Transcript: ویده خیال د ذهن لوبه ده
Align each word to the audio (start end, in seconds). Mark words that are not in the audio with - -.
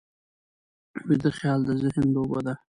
ویده 1.07 1.29
خیال 1.37 1.59
د 1.65 1.69
ذهن 1.81 2.05
لوبه 2.15 2.39
ده 2.45 2.53